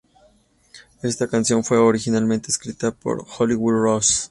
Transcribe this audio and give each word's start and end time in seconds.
Esta 1.03 1.27
canción 1.27 1.63
fue 1.63 1.77
originalmente 1.77 2.49
escrita 2.49 2.89
por 2.89 3.23
Hollywood 3.37 3.83
Rose. 3.83 4.15